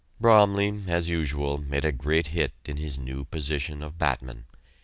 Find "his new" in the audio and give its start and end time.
2.77-3.23